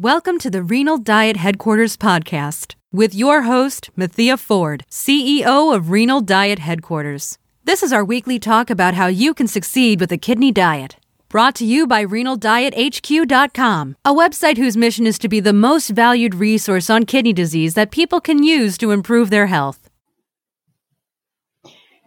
[0.00, 6.20] Welcome to the Renal Diet Headquarters podcast with your host, Mathea Ford, CEO of Renal
[6.20, 7.36] Diet Headquarters.
[7.64, 10.98] This is our weekly talk about how you can succeed with a kidney diet.
[11.28, 16.36] Brought to you by RenalDietHQ.com, a website whose mission is to be the most valued
[16.36, 19.90] resource on kidney disease that people can use to improve their health.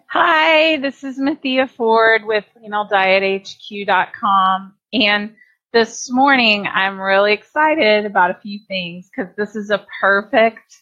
[0.08, 4.76] Hi, this is Mathea Ford with RenalDietHQ.com.
[4.94, 5.36] And
[5.73, 10.81] this morning, I'm really excited about a few things because this is a perfect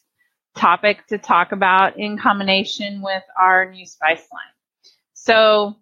[0.56, 4.94] topic to talk about in combination with our new spice line.
[5.14, 5.76] So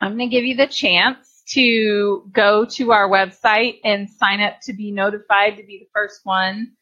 [0.00, 4.60] I'm going to give you the chance to go to our website and sign up
[4.62, 6.72] to be notified to be the first one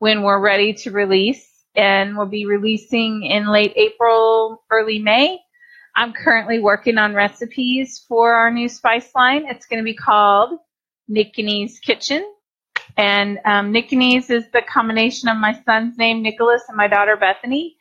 [0.00, 1.50] when we're ready to release.
[1.74, 5.40] And we'll be releasing in late April, early May.
[5.96, 9.46] I'm currently working on recipes for our new spice line.
[9.48, 10.58] It's going to be called
[11.10, 12.24] Nickanny's Kitchen.
[12.96, 17.76] And um, is the combination of my son's name, Nicholas, and my daughter, Bethany.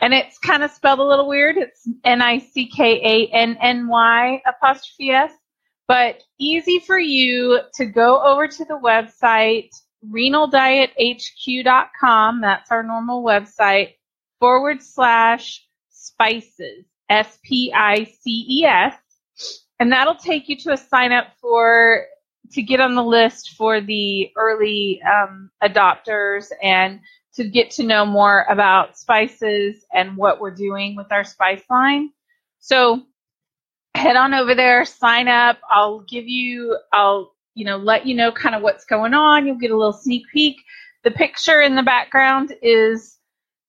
[0.00, 1.56] And it's kind of spelled a little weird.
[1.56, 5.32] It's N I C K A N N Y apostrophe S
[5.88, 9.70] but easy for you to go over to the website
[10.06, 12.40] renaldiethq.com.
[12.42, 13.94] That's our normal website
[14.38, 18.94] forward slash spices, S P I C E S.
[19.80, 22.04] And that'll take you to a sign up for
[22.52, 27.00] to get on the list for the early um, adopters and
[27.34, 32.10] to get to know more about spices and what we're doing with our spice line.
[32.60, 33.02] So
[33.94, 35.58] head on over there, sign up.
[35.70, 39.46] I'll give you, I'll, you know, let you know kind of what's going on.
[39.46, 40.56] You'll get a little sneak peek.
[41.04, 43.16] The picture in the background is,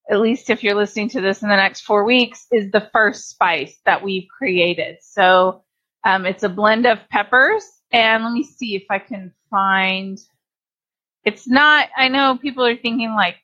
[0.10, 3.30] at least if you're listening to this in the next four weeks, is the first
[3.30, 4.98] spice that we've created.
[5.02, 5.64] So
[6.04, 7.64] um, it's a blend of peppers.
[7.92, 10.20] And let me see if I can find.
[11.26, 13.38] It's not, I know people are thinking like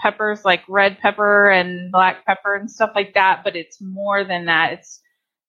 [0.00, 4.46] peppers, like red pepper and black pepper and stuff like that, but it's more than
[4.46, 4.74] that.
[4.74, 5.00] It's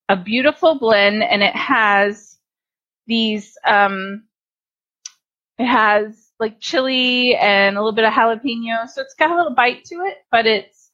[0.09, 2.37] a beautiful blend and it has
[3.07, 4.23] these um
[5.59, 9.55] it has like chili and a little bit of jalapeno so it's got a little
[9.55, 10.91] bite to it but it's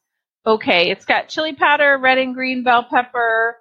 [0.47, 3.57] okay it's got chili powder red and green bell pepper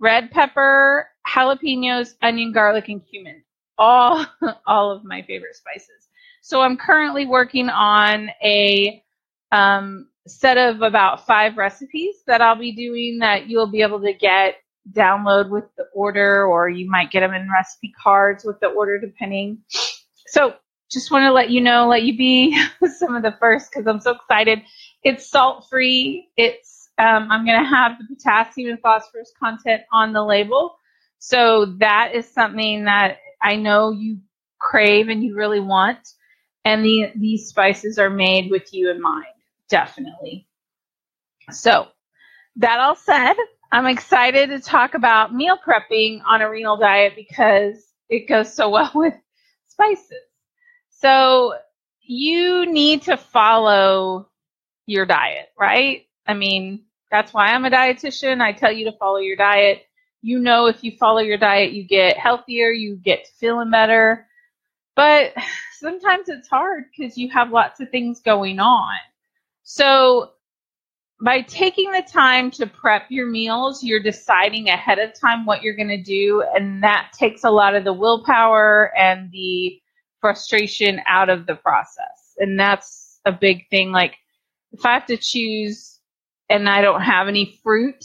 [0.00, 3.42] red pepper jalapenos onion garlic and cumin
[3.78, 4.26] all
[4.66, 6.08] all of my favorite spices
[6.42, 9.02] so i'm currently working on a
[9.52, 14.14] um, set of about five recipes that i'll be doing that you'll be able to
[14.14, 14.56] get
[14.92, 18.98] download with the order, or you might get them in recipe cards with the order,
[19.00, 19.58] depending.
[20.28, 20.54] So
[20.90, 22.60] just want to let you know, let you be
[22.98, 24.60] some of the first because I'm so excited.
[25.04, 26.28] It's salt free.
[26.36, 30.76] It's um, I'm going to have the potassium and phosphorus content on the label.
[31.18, 34.18] So that is something that I know you
[34.60, 35.98] crave and you really want.
[36.64, 39.26] And the, these spices are made with you in mind,
[39.70, 40.48] definitely.
[41.50, 41.88] So
[42.56, 43.34] that all said,
[43.72, 48.70] I'm excited to talk about meal prepping on a renal diet because it goes so
[48.72, 49.14] well with
[49.68, 50.12] spices.
[50.90, 51.54] So
[52.02, 54.28] you need to follow
[54.86, 56.06] your diet, right?
[56.26, 58.42] I mean, that's why I'm a dietitian.
[58.42, 59.84] I tell you to follow your diet.
[60.22, 64.26] You know, if you follow your diet, you get healthier, you get feeling better.
[64.96, 65.32] But
[65.78, 68.94] sometimes it's hard because you have lots of things going on.
[69.62, 70.32] So
[71.20, 75.76] by taking the time to prep your meals, you're deciding ahead of time what you're
[75.76, 76.44] going to do.
[76.54, 79.80] And that takes a lot of the willpower and the
[80.20, 82.34] frustration out of the process.
[82.38, 83.92] And that's a big thing.
[83.92, 84.16] Like,
[84.72, 85.98] if I have to choose
[86.48, 88.04] and I don't have any fruit,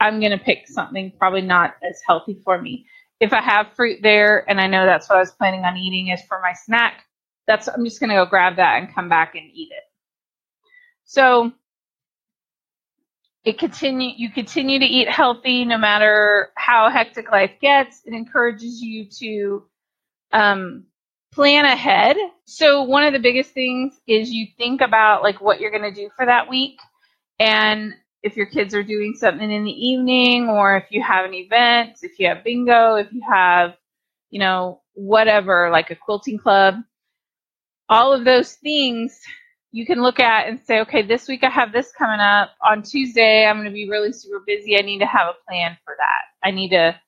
[0.00, 2.86] I'm going to pick something probably not as healthy for me.
[3.20, 6.08] If I have fruit there and I know that's what I was planning on eating
[6.08, 7.04] is for my snack,
[7.46, 9.84] that's I'm just going to go grab that and come back and eat it.
[11.04, 11.52] So,
[13.44, 18.02] it continue you continue to eat healthy no matter how hectic life gets.
[18.04, 19.64] It encourages you to
[20.32, 20.84] um,
[21.32, 22.16] plan ahead.
[22.44, 25.94] So one of the biggest things is you think about like what you're going to
[25.94, 26.78] do for that week,
[27.38, 31.34] and if your kids are doing something in the evening, or if you have an
[31.34, 33.74] event, if you have bingo, if you have,
[34.30, 36.76] you know, whatever like a quilting club,
[37.88, 39.20] all of those things
[39.70, 42.50] you can look at and say, okay, this week I have this coming up.
[42.62, 44.78] On Tuesday, I'm going to be really super busy.
[44.78, 46.22] I need to have a plan for that.
[46.42, 46.98] I need to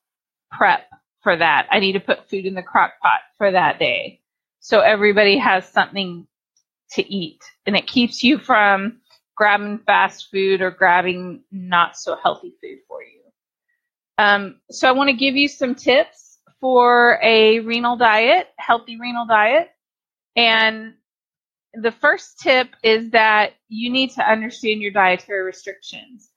[0.50, 0.82] prep
[1.22, 1.68] for that.
[1.70, 4.20] I need to put food in the crock pot for that day.
[4.60, 6.26] So everybody has something
[6.92, 7.42] to eat.
[7.66, 8.99] And it keeps you from
[9.40, 13.22] grabbing fast food or grabbing not so healthy food for you.
[14.18, 19.24] Um, so I want to give you some tips for a renal diet, healthy renal
[19.24, 19.70] diet.
[20.36, 20.92] And
[21.72, 26.28] the first tip is that you need to understand your dietary restrictions.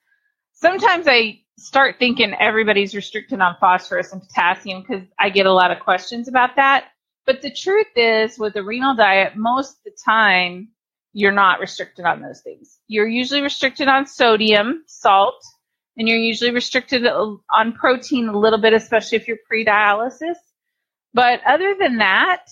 [0.53, 5.71] Sometimes I start thinking everybody's restricted on phosphorus and potassium because I get a lot
[5.71, 6.85] of questions about that.
[7.25, 10.69] But the truth is, with a renal diet, most of the time,
[11.13, 12.79] you're not restricted on those things.
[12.87, 15.41] You're usually restricted on sodium, salt,
[15.95, 20.35] and you're usually restricted on protein a little bit, especially if you're pre dialysis.
[21.13, 22.47] But other than that,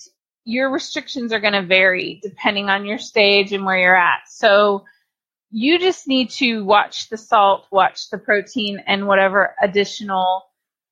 [0.46, 4.22] your restrictions are going to vary depending on your stage and where you're at.
[4.28, 4.86] So
[5.50, 10.44] you just need to watch the salt, watch the protein, and whatever additional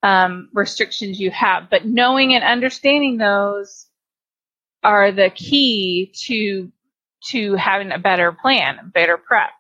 [0.01, 1.69] um, restrictions you have.
[1.69, 3.87] But knowing and understanding those
[4.83, 6.71] are the key to
[7.27, 9.51] to having a better plan, better prep.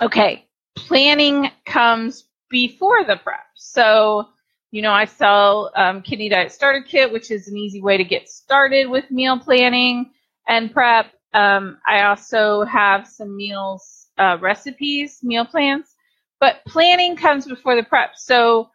[0.00, 0.46] Okay,
[0.76, 3.46] planning comes before the prep.
[3.54, 4.28] So,
[4.70, 8.04] you know, I sell um, Kidney Diet Starter Kit, which is an easy way to
[8.04, 10.10] get started with meal planning
[10.48, 11.12] and prep.
[11.32, 15.94] Um, I also have some meals uh, recipes, meal plans,
[16.40, 18.16] but planning comes before the prep.
[18.16, 18.70] So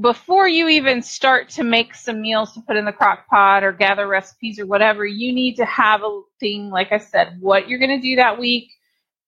[0.00, 3.72] before you even start to make some meals to put in the crock pot or
[3.72, 7.78] gather recipes or whatever, you need to have a thing, like I said, what you're
[7.78, 8.70] going to do that week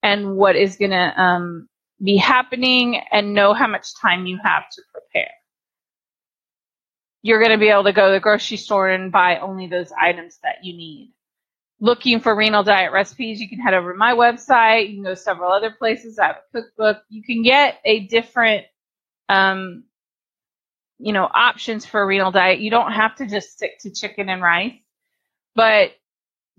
[0.02, 1.68] and what is going to um,
[2.02, 5.30] be happening and know how much time you have to prepare.
[7.22, 9.92] You're going to be able to go to the grocery store and buy only those
[10.00, 11.12] items that you need.
[11.80, 14.88] Looking for renal diet recipes, you can head over to my website.
[14.88, 16.18] You can go several other places.
[16.18, 16.98] I have a cookbook.
[17.08, 18.66] You can get a different
[19.28, 19.84] um,
[21.00, 22.60] you know, options for a renal diet.
[22.60, 24.74] You don't have to just stick to chicken and rice,
[25.54, 25.92] but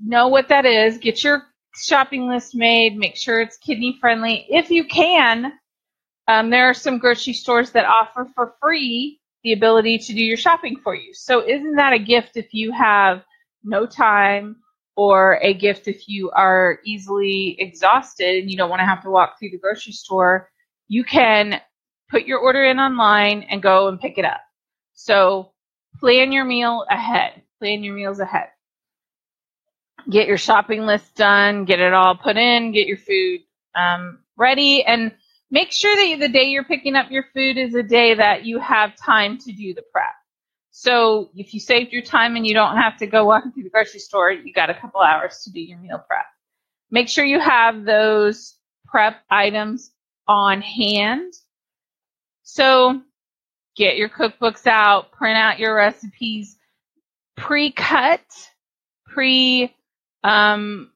[0.04, 0.98] know what that is.
[0.98, 1.44] Get your
[1.76, 2.98] shopping list made.
[2.98, 4.46] Make sure it's kidney friendly.
[4.50, 5.54] If you can,
[6.28, 10.38] um, there are some grocery stores that offer for free the ability to do your
[10.38, 11.14] shopping for you.
[11.14, 13.24] So isn't that a gift if you have
[13.64, 14.58] no time
[14.96, 19.10] or a gift if you are easily exhausted and you don't want to have to
[19.10, 20.50] walk through the grocery store?
[20.88, 21.62] You can
[22.12, 24.42] put your order in online and go and pick it up.
[24.94, 25.54] So
[26.00, 27.42] plan your meal ahead.
[27.60, 28.50] Plan your meals ahead.
[30.10, 31.66] Get your shopping list done.
[31.66, 32.74] Get it all put in.
[32.74, 33.42] Get your food
[33.75, 35.12] um, ready, and
[35.50, 38.60] make sure that the day you're picking up your food is a day that you
[38.60, 40.13] have time to do the prep.
[40.72, 43.69] So if you saved your time and you don't have to go walking through the
[43.69, 46.25] grocery store, you got a couple hours to do your meal prep.
[46.90, 48.56] Make sure you have those
[48.86, 49.92] prep items
[50.28, 51.34] on hand
[52.51, 53.01] so
[53.77, 56.57] get your cookbooks out, print out your recipes,
[57.38, 58.19] pre-cut,
[59.07, 59.74] pre
[60.25, 60.92] um,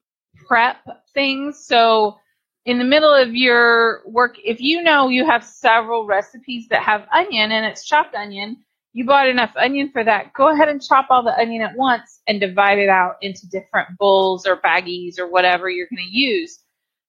[0.46, 0.76] prep
[1.14, 1.64] things.
[1.64, 2.18] So
[2.66, 7.08] in the middle of your work, if you know you have several recipes that have
[7.10, 8.58] onion and it's chopped onion,
[8.92, 12.20] you bought enough onion for that, go ahead and chop all the onion at once
[12.26, 16.58] and divide it out into different bowls or baggies or whatever you're going to use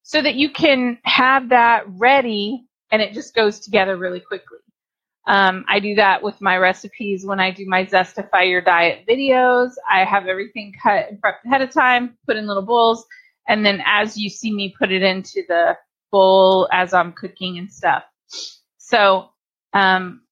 [0.04, 4.58] so that you can have that ready and it just goes together really quickly.
[5.26, 9.72] Um, I do that with my recipes when I do my Zestify Your Diet videos.
[9.90, 13.04] I have everything cut and prepped ahead of time, put in little bowls,
[13.46, 15.76] and then as you see me put it into the
[16.10, 18.04] bowl as I'm cooking and stuff.
[18.78, 19.28] So
[19.74, 20.22] um,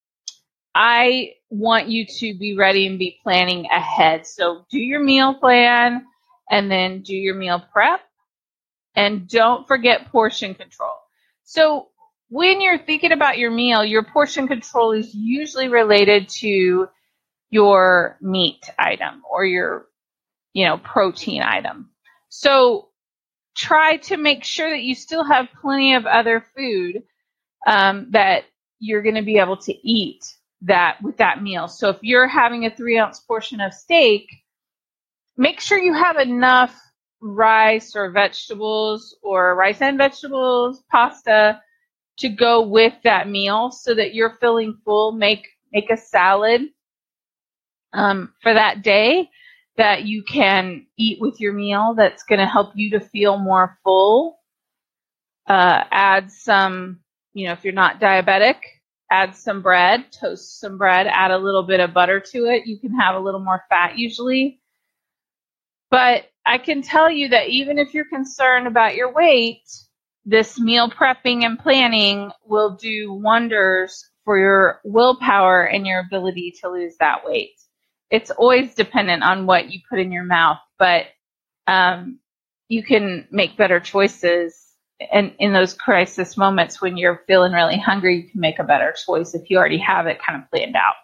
[0.74, 4.26] I want you to be ready and be planning ahead.
[4.26, 6.06] So do your meal plan
[6.50, 8.00] and then do your meal prep.
[8.94, 10.94] And don't forget portion control.
[11.44, 11.88] So
[12.28, 16.88] when you're thinking about your meal, your portion control is usually related to
[17.50, 19.86] your meat item or your,
[20.52, 21.90] you know, protein item.
[22.28, 22.88] So
[23.56, 27.02] try to make sure that you still have plenty of other food
[27.66, 28.44] um, that
[28.78, 30.24] you're going to be able to eat
[30.62, 31.68] that with that meal.
[31.68, 34.28] So if you're having a three ounce portion of steak,
[35.36, 36.78] make sure you have enough
[37.20, 41.60] rice or vegetables or rice and vegetables, pasta
[42.18, 45.12] to go with that meal so that you're feeling full.
[45.12, 46.62] Make make a salad
[47.92, 49.30] um, for that day
[49.76, 51.94] that you can eat with your meal.
[51.96, 54.38] That's going to help you to feel more full.
[55.46, 57.00] Uh, add some,
[57.34, 58.56] you know, if you're not diabetic,
[59.10, 62.66] add some bread, toast some bread, add a little bit of butter to it.
[62.66, 64.60] You can have a little more fat usually.
[65.90, 69.62] But I can tell you that even if you're concerned about your weight,
[70.26, 76.70] this meal prepping and planning will do wonders for your willpower and your ability to
[76.70, 77.52] lose that weight.
[78.10, 81.06] It's always dependent on what you put in your mouth, but
[81.68, 82.20] um,
[82.68, 84.60] you can make better choices.
[85.12, 88.94] And in those crisis moments when you're feeling really hungry, you can make a better
[89.06, 90.96] choice if you already have it kind of planned out.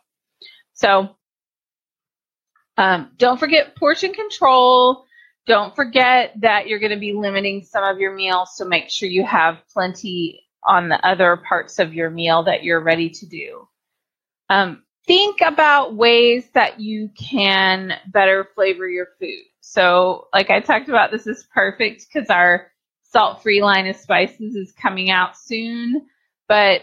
[0.74, 1.10] So
[2.78, 5.04] Um, don't forget portion control.
[5.46, 9.08] Don't forget that you're going to be limiting some of your meals, so make sure
[9.08, 13.66] you have plenty on the other parts of your meal that you're ready to do.
[14.48, 19.42] Um, think about ways that you can better flavor your food.
[19.60, 22.70] So, like I talked about, this is perfect because our
[23.02, 26.06] salt free line of spices is coming out soon.
[26.48, 26.82] But,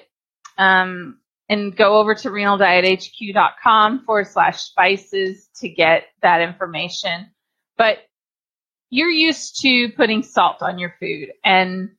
[0.58, 7.32] um, and go over to renaldiethq.com forward slash spices to get that information.
[7.78, 8.00] But
[8.89, 11.89] you're used to putting salt on your food and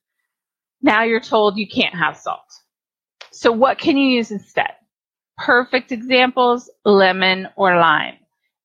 [0.83, 2.41] now you're told you can't have salt.
[3.33, 4.73] So what can you use instead?
[5.39, 8.17] Perfect examples, lemon or lime.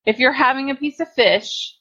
[0.04, 1.76] If you're having a piece of fish,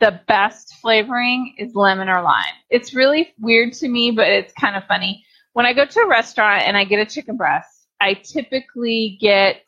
[0.00, 2.54] the best flavoring is lemon or lime.
[2.68, 5.24] It's really weird to me, but it's kind of funny.
[5.54, 9.62] When I go to a restaurant and I get a chicken breast, I typically get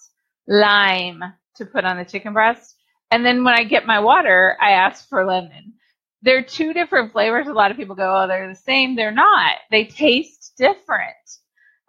[0.47, 1.23] lime
[1.57, 2.77] to put on the chicken breast.
[3.11, 5.73] And then when I get my water, I ask for lemon.
[6.23, 7.47] They're two different flavors.
[7.47, 8.97] A lot of people go, oh, they're the same.
[8.97, 9.57] They're not.
[9.71, 11.15] They taste different.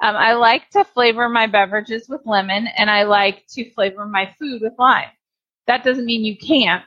[0.02, 4.34] Um, I like to flavor my beverages with lemon and I like to flavor my
[4.40, 5.10] food with lime.
[5.68, 6.86] That doesn't mean you can't,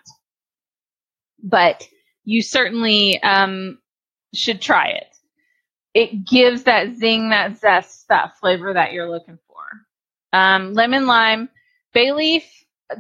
[1.42, 1.86] but
[2.24, 3.78] you certainly um,
[4.34, 5.08] should try it.
[5.94, 10.38] It gives that zing, that zest, that flavor that you're looking for.
[10.38, 11.48] Um, lemon lime,
[11.92, 12.44] bay leaf,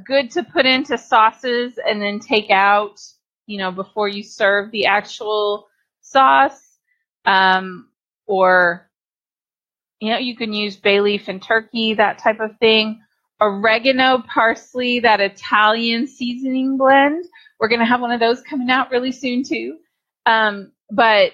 [0.04, 3.00] good to put into sauces and then take out,
[3.46, 5.68] you know, before you serve the actual
[6.00, 6.78] sauce.
[7.24, 7.88] Um,
[8.26, 8.90] or,
[10.00, 13.00] you know, you can use bay leaf and turkey, that type of thing.
[13.40, 17.24] Oregano, parsley, that Italian seasoning blend.
[17.58, 19.78] We're going to have one of those coming out really soon too.
[20.26, 21.32] Um, but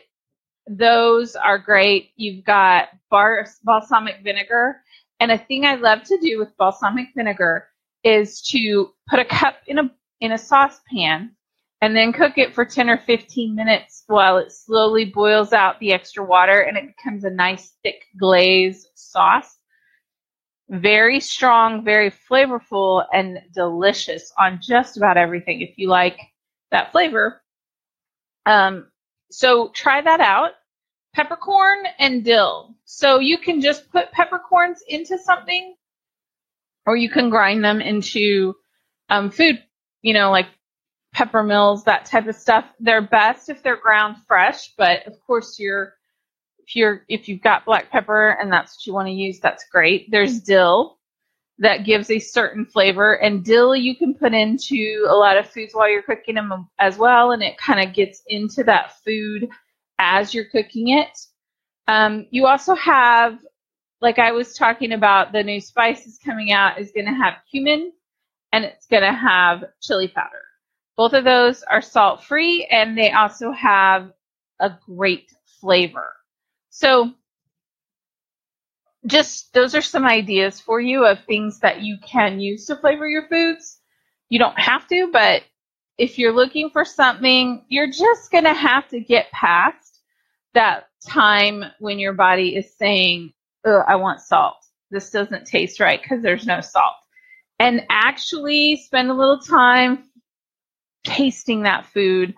[0.67, 2.11] those are great.
[2.17, 4.81] You've got balsamic vinegar.
[5.21, 7.69] And a thing I love to do with balsamic vinegar
[8.05, 11.33] is to put a cup in a in a saucepan
[11.81, 15.93] and then cook it for 10 or 15 minutes while it slowly boils out the
[15.93, 19.57] extra water and it becomes a nice thick glaze sauce.
[20.69, 26.19] Very strong, very flavorful and delicious on just about everything if you like
[26.71, 27.43] that flavor.
[28.45, 28.89] Um,
[29.31, 30.53] so try that out
[31.15, 32.75] peppercorn and dill.
[32.85, 35.75] So you can just put peppercorns into something,
[36.87, 38.55] or you can grind them into
[39.09, 39.63] um, food,
[40.03, 40.47] you know, like
[41.15, 42.65] Peppermills, that type of stuff.
[42.81, 45.95] They're best if they're ground fresh, but of course you're
[46.59, 49.65] if you're if you've got black pepper and that's what you want to use, that's
[49.73, 50.11] great.
[50.11, 50.99] There's dill
[51.59, 55.75] that gives a certain flavor, and dill you can put into a lot of foods
[55.75, 59.49] while you're cooking them as well, and it kind of gets into that food
[59.99, 61.19] as you're cooking it.
[61.89, 63.39] Um, you also have,
[64.01, 67.93] like I was talking about, the new spices coming out is going to have cumin
[68.53, 70.43] and it's going to have chili powder.
[70.99, 74.13] Both of those are salt free and they also have
[74.59, 76.13] a great flavor.
[76.71, 77.15] So,
[79.07, 83.09] just those are some ideas for you of things that you can use to flavor
[83.09, 83.79] your foods.
[84.29, 85.45] You don't have to, but
[85.99, 90.01] if you're looking for something, you're just going to have to get past
[90.55, 93.33] that time when your body is saying,
[93.65, 94.57] I want salt.
[94.91, 96.95] This doesn't taste right because there's no salt.
[97.61, 100.08] And actually spend a little time
[101.05, 102.35] tasting that food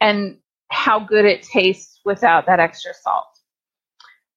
[0.00, 0.38] and
[0.70, 3.26] how good it tastes without that extra salt.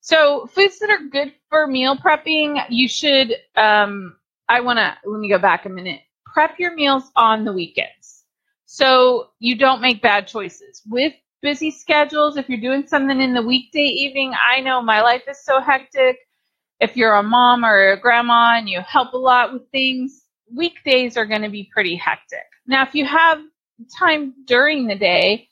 [0.01, 4.17] So, foods that are good for meal prepping, you should, um,
[4.49, 6.01] I want to, let me go back a minute.
[6.25, 8.23] Prep your meals on the weekends.
[8.65, 10.81] So you don't make bad choices.
[10.89, 11.13] With
[11.43, 15.43] busy schedules, if you're doing something in the weekday evening, I know my life is
[15.45, 16.17] so hectic.
[16.79, 21.17] If you're a mom or a grandma and you help a lot with things, weekdays
[21.17, 22.45] are going to be pretty hectic.
[22.65, 23.39] Now, if you have
[23.97, 25.49] time during the day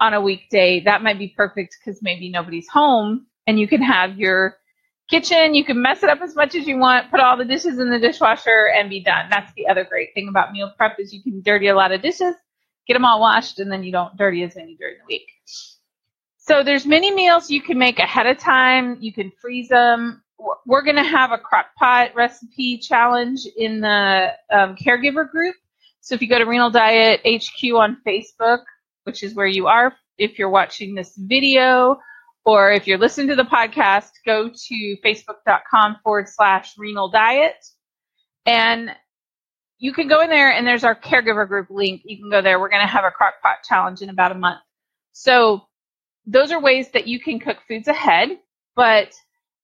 [0.00, 4.18] on a weekday, that might be perfect because maybe nobody's home and you can have
[4.18, 4.56] your
[5.10, 5.54] kitchen.
[5.54, 7.90] You can mess it up as much as you want, put all the dishes in
[7.90, 9.26] the dishwasher and be done.
[9.30, 12.02] That's the other great thing about meal prep is you can dirty a lot of
[12.02, 12.34] dishes
[12.86, 15.30] get them all washed, and then you don't dirty as many during the week.
[16.38, 18.98] So there's many meals you can make ahead of time.
[19.00, 20.22] You can freeze them.
[20.66, 25.56] We're going to have a crock pot recipe challenge in the um, caregiver group.
[26.04, 28.58] So if you go to Renal Diet HQ on Facebook,
[29.04, 31.98] which is where you are, if you're watching this video,
[32.44, 37.56] or if you're listening to the podcast, go to facebook.com forward slash renal diet.
[38.44, 38.90] And
[39.78, 42.02] you can go in there and there's our caregiver group link.
[42.04, 42.60] You can go there.
[42.60, 44.60] We're going to have a crock pot challenge in about a month.
[45.12, 45.62] So
[46.26, 48.28] those are ways that you can cook foods ahead,
[48.76, 49.14] but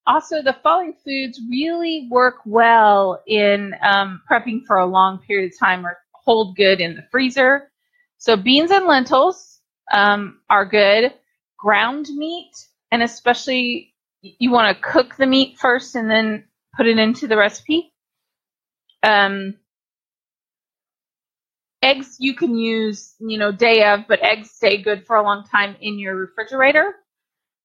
[0.07, 5.59] also the following foods really work well in um, prepping for a long period of
[5.59, 7.71] time or hold good in the freezer.
[8.19, 9.61] So beans and lentils
[9.93, 11.13] um, are good.
[11.59, 12.53] Ground meat,
[12.91, 16.45] and especially you want to cook the meat first and then
[16.77, 17.93] put it into the recipe.
[19.03, 19.57] Um,
[21.83, 25.45] eggs you can use, you know, day of, but eggs stay good for a long
[25.51, 26.95] time in your refrigerator.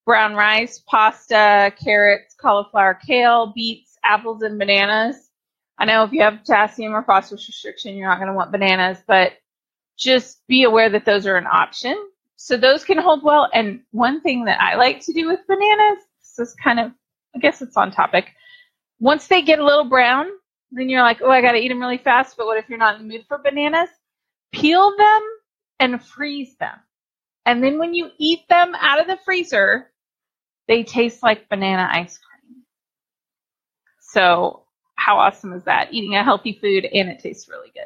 [0.06, 5.25] Brown rice, pasta, carrots, cauliflower, kale, beets, apples, and bananas.
[5.78, 8.98] I know if you have potassium or phosphorus restriction, you're not going to want bananas,
[9.06, 9.34] but
[9.98, 11.96] just be aware that those are an option.
[12.38, 13.50] So those can hold well.
[13.54, 16.92] And one thing that I like to do with bananas, this is kind of,
[17.36, 18.32] I guess it's on topic.
[19.00, 20.28] Once they get a little brown,
[20.72, 22.38] then you're like, oh, I got to eat them really fast.
[22.38, 23.90] But what if you're not in the mood for bananas?
[24.52, 25.22] Peel them
[25.80, 26.78] and freeze them.
[27.46, 29.92] And then when you eat them out of the freezer,
[30.68, 32.64] they taste like banana ice cream.
[34.02, 34.65] So
[35.06, 35.94] how awesome is that?
[35.94, 37.86] Eating a healthy food and it tastes really good.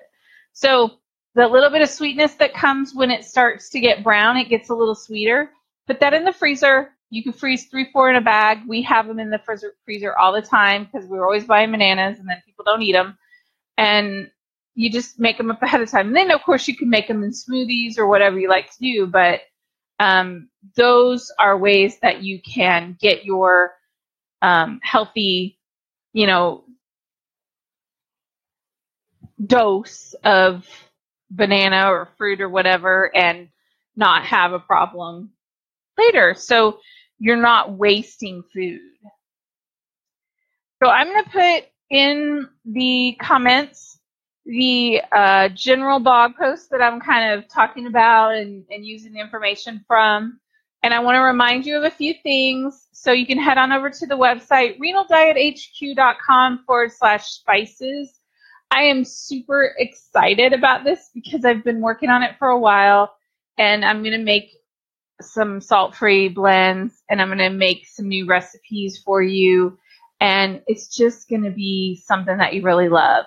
[0.54, 0.92] So
[1.36, 4.70] the little bit of sweetness that comes when it starts to get brown, it gets
[4.70, 5.52] a little sweeter.
[5.86, 6.92] Put that in the freezer.
[7.10, 8.60] You can freeze three, four in a bag.
[8.68, 12.20] We have them in the freezer, freezer all the time because we're always buying bananas
[12.20, 13.18] and then people don't eat them.
[13.78, 14.32] And
[14.76, 16.08] you just make them up ahead of time.
[16.08, 18.80] And then, of course, you can make them in smoothies or whatever you like to
[18.80, 19.08] do.
[19.08, 19.42] But
[20.00, 20.48] um,
[20.78, 23.74] those are ways that you can get your
[24.42, 25.60] um, healthy,
[26.14, 26.64] you know,
[29.44, 30.68] dose of
[31.32, 33.50] banana or fruit or whatever and
[33.96, 35.32] not have a problem
[35.98, 36.34] later.
[36.36, 36.80] So
[37.20, 38.80] you're not wasting food.
[40.82, 44.00] So I'm going to put in the comments
[44.46, 49.20] the uh, general blog post that I'm kind of talking about and, and using the
[49.20, 50.40] information from.
[50.82, 52.88] And I want to remind you of a few things.
[52.94, 58.19] So you can head on over to the website, renaldiethq.com forward slash spices.
[58.72, 63.16] I am super excited about this because I've been working on it for a while
[63.58, 64.52] and I'm going to make
[65.22, 69.78] some salt free blends and I'm going to make some new recipes for you.
[70.22, 73.26] And it's just going to be something that you really love.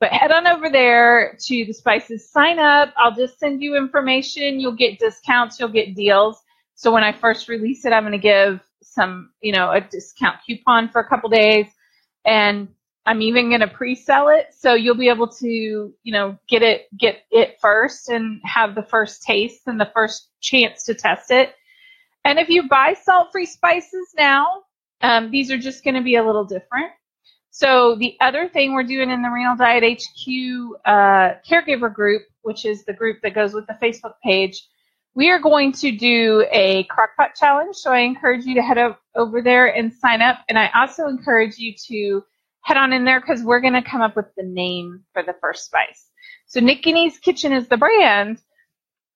[0.00, 2.92] But head on over there to the spices, sign up.
[2.96, 4.60] I'll just send you information.
[4.60, 6.40] You'll get discounts, you'll get deals.
[6.76, 10.36] So when I first release it, I'm going to give some, you know, a discount
[10.46, 11.66] coupon for a couple days.
[12.24, 12.68] And
[13.06, 16.86] I'm even going to pre-sell it, so you'll be able to, you know, get it
[16.98, 21.54] get it first and have the first taste and the first chance to test it.
[22.24, 24.62] And if you buy salt-free spices now,
[25.02, 26.92] um, these are just going to be a little different.
[27.50, 32.64] So the other thing we're doing in the Renal Diet HQ uh, caregiver group, which
[32.64, 34.66] is the group that goes with the Facebook page,
[35.14, 37.76] we are going to do a crockpot challenge.
[37.76, 38.78] So I encourage you to head
[39.14, 40.38] over there and sign up.
[40.48, 42.24] And I also encourage you to
[42.64, 45.34] head on in there because we're going to come up with the name for the
[45.40, 46.08] first spice.
[46.46, 48.38] So Nickanny's Kitchen is the brand,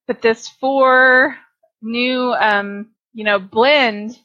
[0.06, 1.36] but this four
[1.82, 4.18] new, um, you know, blend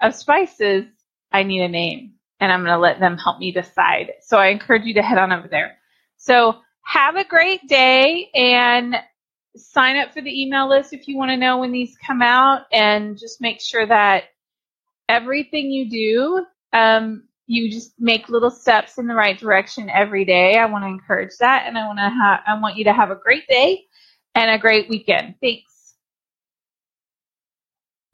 [0.00, 0.84] of spices,
[1.32, 4.12] I need a name and I'm going to let them help me decide.
[4.20, 5.78] So I encourage you to head on over there.
[6.18, 8.94] So have a great day and
[9.56, 12.62] sign up for the email list if you want to know when these come out
[12.70, 14.24] and just make sure that
[15.08, 16.46] everything you do
[16.78, 20.58] um, you just make little steps in the right direction every day.
[20.58, 23.10] I want to encourage that and I want to have I want you to have
[23.10, 23.84] a great day
[24.34, 25.34] and a great weekend.
[25.40, 25.94] Thanks.